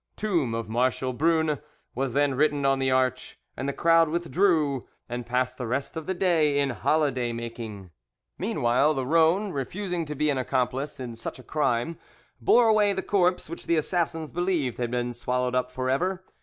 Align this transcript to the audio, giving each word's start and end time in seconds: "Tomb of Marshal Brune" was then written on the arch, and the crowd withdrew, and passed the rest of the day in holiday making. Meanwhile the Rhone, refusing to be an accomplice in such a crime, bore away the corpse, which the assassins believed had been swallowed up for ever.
"Tomb 0.15 0.55
of 0.55 0.67
Marshal 0.67 1.13
Brune" 1.13 1.59
was 1.93 2.13
then 2.13 2.33
written 2.33 2.65
on 2.65 2.79
the 2.79 2.89
arch, 2.89 3.37
and 3.55 3.69
the 3.69 3.71
crowd 3.71 4.09
withdrew, 4.09 4.87
and 5.07 5.27
passed 5.27 5.59
the 5.59 5.67
rest 5.67 5.95
of 5.95 6.07
the 6.07 6.15
day 6.15 6.57
in 6.57 6.71
holiday 6.71 7.31
making. 7.31 7.91
Meanwhile 8.35 8.95
the 8.95 9.05
Rhone, 9.05 9.51
refusing 9.51 10.05
to 10.07 10.15
be 10.15 10.31
an 10.31 10.39
accomplice 10.39 10.99
in 10.99 11.15
such 11.15 11.37
a 11.37 11.43
crime, 11.43 11.99
bore 12.39 12.67
away 12.67 12.93
the 12.93 13.03
corpse, 13.03 13.47
which 13.47 13.67
the 13.67 13.77
assassins 13.77 14.31
believed 14.31 14.79
had 14.79 14.89
been 14.89 15.13
swallowed 15.13 15.53
up 15.53 15.69
for 15.71 15.87
ever. 15.87 16.23